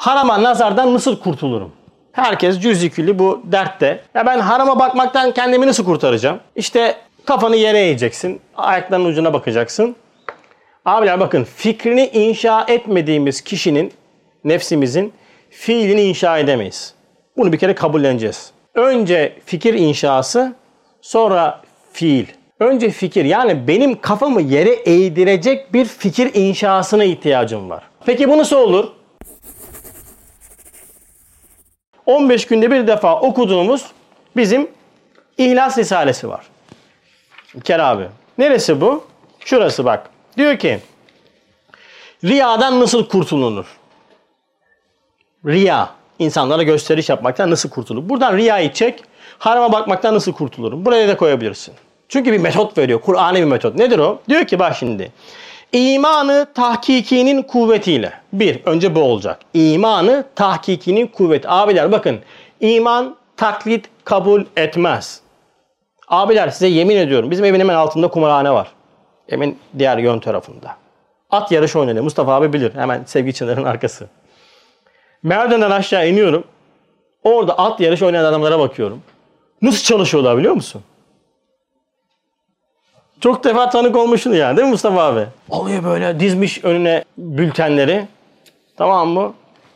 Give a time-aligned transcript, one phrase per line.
[0.00, 1.72] Harama nazardan nasıl kurtulurum?
[2.12, 4.00] Herkes cüz külli bu dertte.
[4.14, 6.40] Ya ben harama bakmaktan kendimi nasıl kurtaracağım?
[6.56, 8.40] İşte kafanı yere eğeceksin.
[8.56, 9.96] Ayaklarının ucuna bakacaksın.
[10.84, 13.92] Abiler bakın fikrini inşa etmediğimiz kişinin,
[14.44, 15.12] nefsimizin
[15.50, 16.94] fiilini inşa edemeyiz.
[17.36, 18.50] Bunu bir kere kabulleneceğiz.
[18.74, 20.52] Önce fikir inşası,
[21.00, 21.62] sonra
[21.92, 22.26] fiil.
[22.60, 27.82] Önce fikir yani benim kafamı yere eğdirecek bir fikir inşasına ihtiyacım var.
[28.06, 28.99] Peki bu nasıl olur?
[32.10, 33.86] 15 günde bir defa okuduğumuz
[34.36, 34.70] bizim
[35.38, 36.46] İhlas Risalesi var.
[37.64, 38.08] Ker abi.
[38.38, 39.04] Neresi bu?
[39.44, 40.10] Şurası bak.
[40.36, 40.80] Diyor ki
[42.24, 43.66] riyadan nasıl kurtulunur?
[45.46, 45.90] Riya.
[46.18, 48.08] insanlara gösteriş yapmaktan nasıl kurtulur?
[48.08, 49.02] Buradan riyayı çek.
[49.38, 50.84] Harama bakmaktan nasıl kurtulurum?
[50.84, 51.74] Buraya da koyabilirsin.
[52.08, 53.00] Çünkü bir metot veriyor.
[53.00, 53.74] Kur'an'ı bir metot.
[53.74, 54.20] Nedir o?
[54.28, 55.12] Diyor ki bak şimdi.
[55.72, 58.12] İmanı tahkikinin kuvvetiyle.
[58.32, 59.40] Bir, önce bu olacak.
[59.54, 61.48] İmanı tahkikinin kuvveti.
[61.48, 62.18] Abiler bakın.
[62.60, 65.20] iman taklit kabul etmez.
[66.08, 67.30] Abiler size yemin ediyorum.
[67.30, 68.72] Bizim evin hemen altında kumarhane var.
[69.28, 70.76] Evin diğer yön tarafında.
[71.30, 72.04] At yarışı oynanıyor.
[72.04, 72.74] Mustafa abi bilir.
[72.74, 74.08] Hemen Sevgi Çınar'ın arkası.
[75.22, 76.44] Merdivenden aşağı iniyorum.
[77.24, 79.02] Orada at yarışı oynayan adamlara bakıyorum.
[79.62, 80.82] Nasıl çalışıyorlar biliyor musun?
[83.20, 85.26] Çok defa tanık olmuşsun yani değil mi Mustafa abi?
[85.48, 88.06] Oluyor böyle dizmiş önüne bültenleri.
[88.76, 89.32] Tamam mı?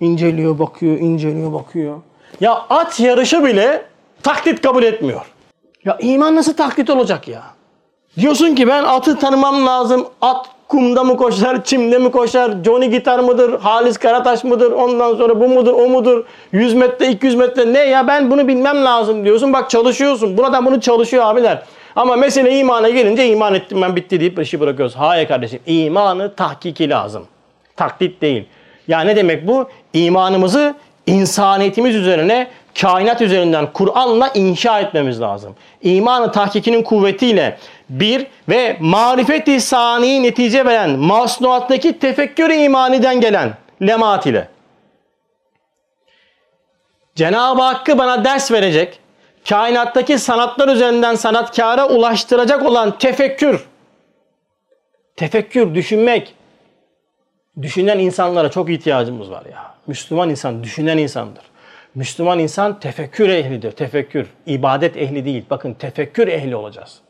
[0.00, 1.96] İnceliyor bakıyor, inceliyor bakıyor.
[2.40, 3.82] Ya at yarışı bile
[4.22, 5.20] taklit kabul etmiyor.
[5.84, 7.42] Ya iman nasıl taklit olacak ya?
[8.18, 10.06] Diyorsun ki ben atı tanımam lazım.
[10.20, 15.40] At kumda mı koşar, çimde mi koşar, Johnny Gitar mıdır, Halis Karataş mıdır, ondan sonra
[15.40, 19.52] bu mudur, o mudur, 100 metre, 200 metre ne ya ben bunu bilmem lazım diyorsun.
[19.52, 20.36] Bak çalışıyorsun.
[20.36, 21.62] Burada bunu çalışıyor abiler.
[21.98, 24.96] Ama mesele imana gelince iman ettim ben bitti deyip işi bırakıyoruz.
[24.96, 27.26] Hayır kardeşim imanı tahkiki lazım.
[27.76, 28.44] Taklit değil.
[28.88, 29.68] Ya ne demek bu?
[29.92, 30.74] İmanımızı
[31.06, 32.48] insaniyetimiz üzerine,
[32.80, 35.54] kainat üzerinden Kur'an'la inşa etmemiz lazım.
[35.82, 44.48] İmanı tahkikinin kuvvetiyle bir ve marifeti sani netice veren masnuattaki tefekkür imaniden gelen lemat ile.
[47.14, 48.98] Cenab-ı Hakk'ı bana ders verecek,
[49.48, 53.64] kainattaki sanatlar üzerinden sanatkara ulaştıracak olan tefekkür.
[55.16, 56.34] Tefekkür, düşünmek.
[57.62, 59.74] Düşünen insanlara çok ihtiyacımız var ya.
[59.86, 61.44] Müslüman insan düşünen insandır.
[61.94, 63.72] Müslüman insan tefekkür ehlidir.
[63.72, 64.26] Tefekkür.
[64.46, 65.44] ibadet ehli değil.
[65.50, 67.00] Bakın tefekkür ehli olacağız.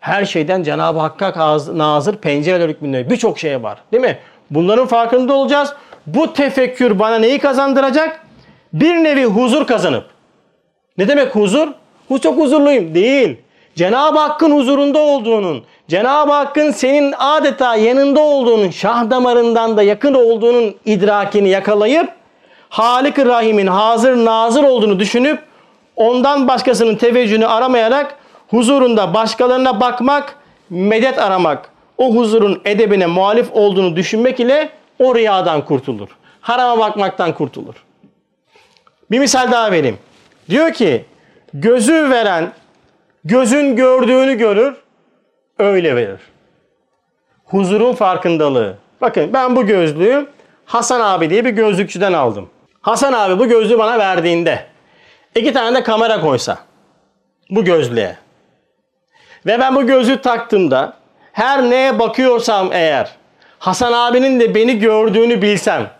[0.00, 3.78] Her şeyden Cenab-ı Hakk'a nazır pencereler hükmünde birçok şey var.
[3.92, 4.18] Değil mi?
[4.50, 5.74] Bunların farkında olacağız.
[6.06, 8.26] Bu tefekkür bana neyi kazandıracak?
[8.72, 10.09] Bir nevi huzur kazanıp.
[10.98, 11.68] Ne demek huzur?
[12.10, 12.94] Bu çok huzurluyum.
[12.94, 13.36] Değil.
[13.74, 20.74] Cenab-ı Hakk'ın huzurunda olduğunun, Cenab-ı Hakk'ın senin adeta yanında olduğunun, şah damarından da yakın olduğunun
[20.84, 22.12] idrakini yakalayıp
[22.68, 25.38] Halik-i Rahim'in hazır nazır olduğunu düşünüp
[25.96, 28.16] ondan başkasının teveccühünü aramayarak
[28.50, 30.36] huzurunda başkalarına bakmak,
[30.70, 36.08] medet aramak, o huzurun edebine muhalif olduğunu düşünmek ile o riyadan kurtulur.
[36.40, 37.74] Harama bakmaktan kurtulur.
[39.10, 39.98] Bir misal daha vereyim.
[40.48, 41.04] Diyor ki
[41.54, 42.52] gözü veren
[43.24, 44.76] gözün gördüğünü görür,
[45.58, 46.20] öyle verir.
[47.44, 48.76] Huzurun farkındalığı.
[49.00, 50.26] Bakın ben bu gözlüğü
[50.64, 52.50] Hasan abi diye bir gözlükçüden aldım.
[52.80, 54.66] Hasan abi bu gözlüğü bana verdiğinde
[55.34, 56.58] iki tane de kamera koysa
[57.50, 58.16] bu gözlüğe
[59.46, 60.96] ve ben bu gözlüğü taktığımda
[61.32, 63.16] her neye bakıyorsam eğer
[63.58, 65.90] Hasan abinin de beni gördüğünü bilsem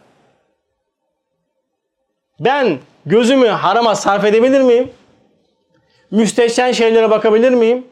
[2.40, 4.90] ben gözümü harama sarf edebilir miyim?
[6.10, 7.86] Müstehcen şeylere bakabilir miyim?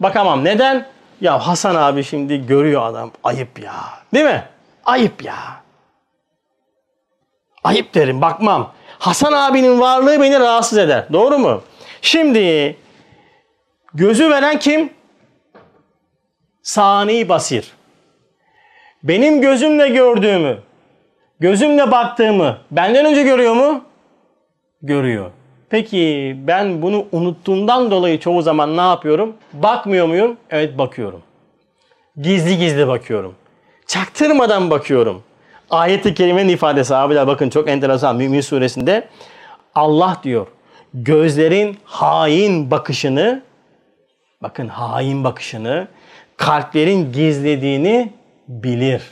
[0.00, 0.44] Bakamam.
[0.44, 0.86] Neden?
[1.20, 3.10] Ya Hasan abi şimdi görüyor adam.
[3.24, 3.74] Ayıp ya.
[4.14, 4.44] Değil mi?
[4.84, 5.36] Ayıp ya.
[7.64, 8.72] Ayıp derim bakmam.
[8.98, 11.06] Hasan abinin varlığı beni rahatsız eder.
[11.12, 11.62] Doğru mu?
[12.02, 12.76] Şimdi
[13.94, 14.92] gözü veren kim?
[16.62, 17.72] Sani basir.
[19.02, 20.58] Benim gözümle gördüğümü,
[21.40, 23.84] gözümle baktığımı benden önce görüyor mu?
[24.84, 25.30] Görüyor.
[25.70, 29.34] Peki ben bunu unuttuğumdan dolayı çoğu zaman ne yapıyorum?
[29.52, 30.36] Bakmıyor muyum?
[30.50, 31.22] Evet bakıyorum.
[32.16, 33.34] Gizli gizli bakıyorum.
[33.86, 35.22] Çaktırmadan bakıyorum.
[35.70, 39.08] Ayet-i kerimenin ifadesi abiler bakın çok enteresan Mümin suresinde
[39.74, 40.46] Allah diyor
[40.94, 43.42] gözlerin hain bakışını
[44.42, 45.88] bakın hain bakışını
[46.36, 48.12] kalplerin gizlediğini
[48.48, 49.02] bilir.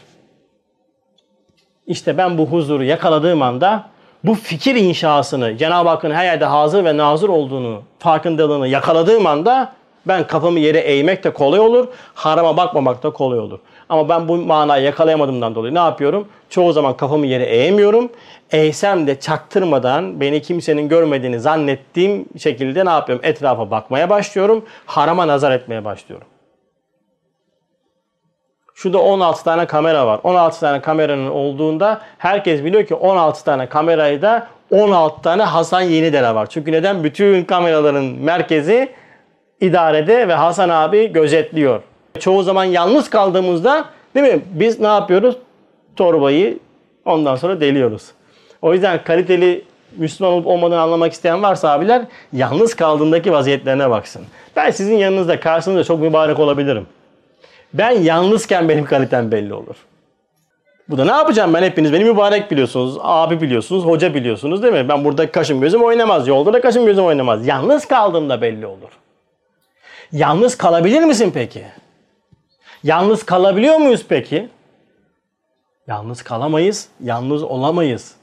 [1.87, 3.92] İşte ben bu huzuru yakaladığım anda
[4.25, 9.73] bu fikir inşasını Cenab-ı Hakk'ın her yerde hazır ve nazır olduğunu farkındalığını yakaladığım anda
[10.07, 13.59] Ben kafamı yere eğmek de kolay olur, harama bakmamak da kolay olur.
[13.89, 16.29] Ama ben bu manayı yakalayamadığımdan dolayı ne yapıyorum?
[16.51, 18.13] Çoğu zaman kafamı yere eğemiyorum.
[18.51, 23.25] Eğsem de çaktırmadan beni kimsenin görmediğini zannettiğim şekilde ne yapıyorum?
[23.25, 24.65] Etrafa bakmaya başlıyorum.
[24.87, 26.27] Harama nazar etmeye başlıyorum.
[28.83, 30.21] Şurada 16 tane kamera var.
[30.23, 36.35] 16 tane kameranın olduğunda herkes biliyor ki 16 tane kamerayı da 16 tane Hasan Yenidere
[36.35, 36.47] var.
[36.47, 37.05] Çünkü neden?
[37.05, 38.89] Bütün kameraların merkezi
[39.61, 41.83] idarede ve Hasan abi gözetliyor.
[42.21, 43.85] Çoğu zaman yalnız kaldığımızda
[44.15, 44.43] değil mi?
[44.53, 45.37] Biz ne yapıyoruz?
[45.97, 46.59] Torbayı
[47.05, 48.03] ondan sonra deliyoruz.
[48.63, 49.65] O yüzden kaliteli
[49.97, 52.03] Müslüman olup olmadığını anlamak isteyen varsa abiler
[52.33, 54.23] yalnız kaldığındaki vaziyetlerine baksın.
[54.57, 56.87] Ben sizin yanınızda karşınızda çok mübarek olabilirim.
[57.75, 59.77] Ben yalnızken benim kalitem belli olur.
[60.89, 64.89] Bu da ne yapacağım ben hepiniz beni mübarek biliyorsunuz, abi biliyorsunuz, hoca biliyorsunuz değil mi?
[64.89, 67.47] Ben burada kaşım gözüm oynamaz, yolda da kaşım gözüm oynamaz.
[67.47, 68.91] Yalnız kaldığımda belli olur.
[70.13, 71.65] Yalnız kalabilir misin peki?
[72.83, 74.49] Yalnız kalabiliyor muyuz peki?
[75.87, 78.15] Yalnız kalamayız, yalnız olamayız.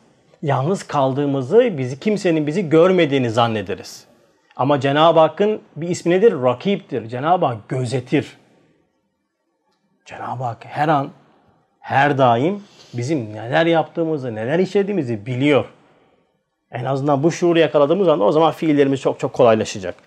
[0.41, 4.05] Yalnız kaldığımızı bizi kimsenin bizi görmediğini zannederiz.
[4.55, 6.33] Ama Cenab-ı Hakk'ın bir ismi nedir?
[6.43, 7.07] Rakiptir.
[7.07, 8.38] Cenab-ı Hak gözetir.
[10.09, 11.09] Cenab-ı Hak her an,
[11.79, 12.63] her daim
[12.93, 15.65] bizim neler yaptığımızı, neler işlediğimizi biliyor.
[16.71, 19.95] En azından bu şuuru yakaladığımız anda o zaman fiillerimiz çok çok kolaylaşacak.